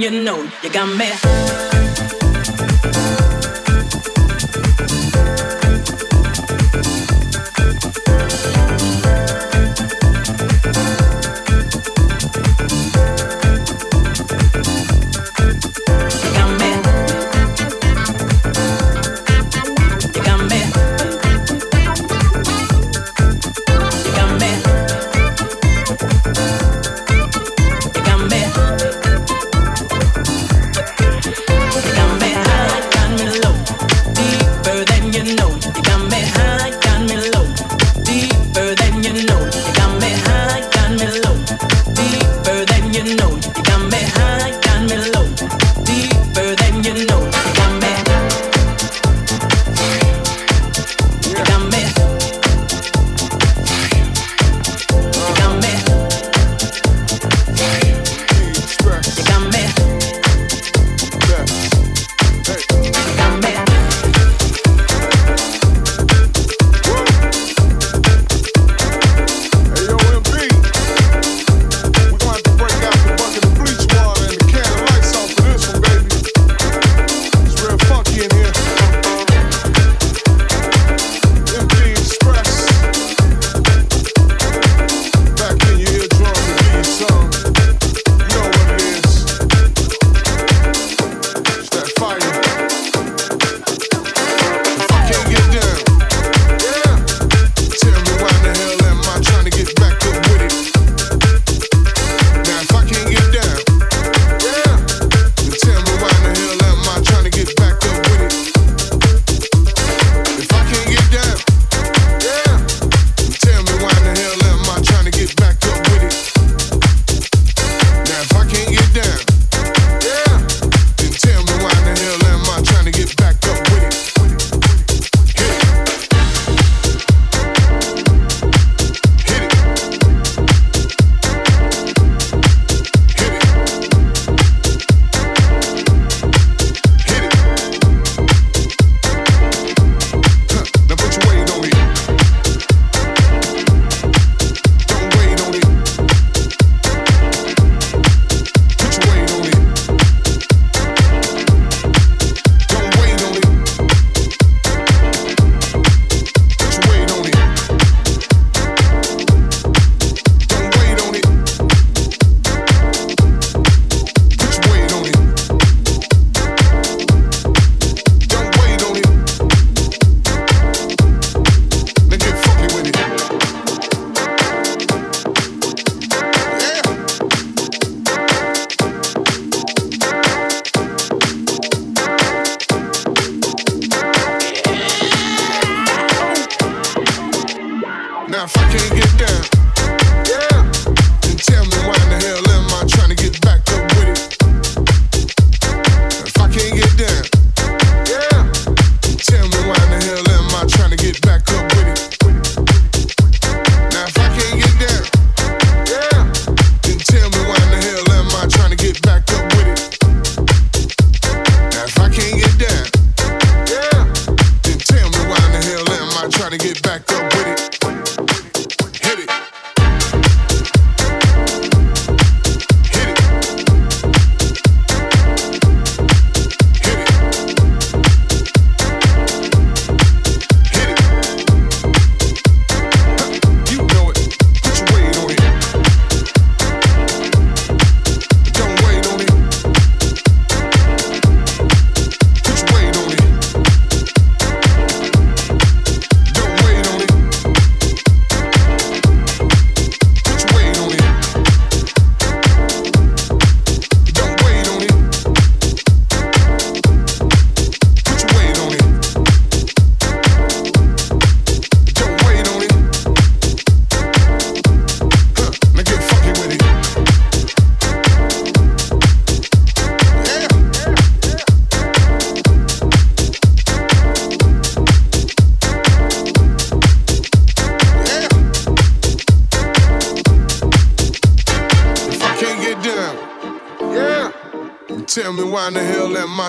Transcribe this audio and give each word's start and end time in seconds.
you 0.00 0.10
know 0.10 0.42
you 0.62 0.70
got 0.70 0.88
me. 0.96 1.83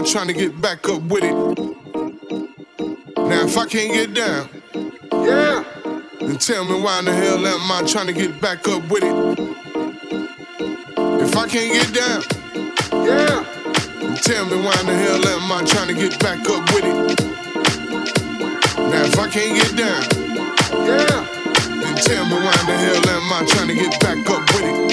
Trying 0.06 0.28
to 0.28 0.34
get 0.34 0.62
back 0.62 0.88
up 0.88 1.02
with 1.04 1.24
it. 1.24 1.34
Now, 3.18 3.42
if 3.44 3.58
I 3.58 3.66
can't 3.66 3.92
get 3.92 4.14
down, 4.14 4.48
yeah, 5.26 5.64
then 6.20 6.38
tell 6.38 6.64
me 6.64 6.80
why 6.80 7.00
in 7.00 7.06
the 7.06 7.14
hell 7.14 7.46
am 7.46 7.72
I 7.72 7.84
trying 7.88 8.06
to 8.08 8.14
get 8.14 8.40
back 8.40 8.68
up 8.68 8.88
with 8.90 9.04
it? 9.04 9.40
If 11.22 11.36
I 11.36 11.48
can't 11.48 11.74
get 11.74 11.92
down, 11.94 12.22
yeah, 13.04 13.44
then 14.00 14.16
tell 14.18 14.46
me 14.46 14.58
why 14.62 14.80
in 14.82 14.86
the 14.86 14.96
hell 14.96 15.28
am 15.28 15.52
I 15.52 15.64
trying 15.66 15.88
to 15.88 15.96
get 15.96 16.20
back 16.20 16.48
up 16.50 16.72
with 16.74 16.86
it? 16.86 17.20
Now, 18.78 19.06
if 19.06 19.18
I 19.18 19.28
can't 19.28 19.58
get 19.58 19.76
down, 19.76 20.04
yeah, 20.86 21.26
then 21.82 21.96
tell 21.96 22.26
me 22.26 22.36
why 22.36 22.54
in 22.62 22.68
the 22.68 22.78
hell 22.78 23.10
am 23.10 23.34
I 23.34 23.44
trying 23.48 23.70
to 23.70 23.74
get 23.74 24.00
back 24.02 24.30
up 24.30 24.54
with 24.54 24.66
it? 24.66 24.76
You 24.76 24.76
can't 24.76 24.76
wait 24.76 24.76
on 24.76 24.82
it. 24.82 24.85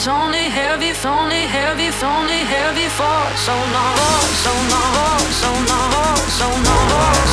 It's 0.00 0.08
only 0.08 0.48
heavy, 0.48 0.86
it's 0.86 1.04
only 1.04 1.42
heavy, 1.44 1.88
it's 1.88 2.02
only 2.02 2.38
heavy 2.38 2.88
for 2.88 3.20
so 3.36 3.52
long, 3.52 4.24
so 4.32 4.50
long, 4.72 5.18
so 5.28 5.52
long, 5.52 5.68
so 5.68 5.74
long, 5.92 6.16
so 6.16 6.48
long. 6.48 7.29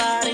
body. 0.00 0.29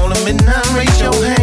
on 0.00 0.10
them 0.12 0.26
and 0.26 0.46
now 0.46 0.62
raise 0.76 1.00
your 1.00 1.12
hand. 1.24 1.41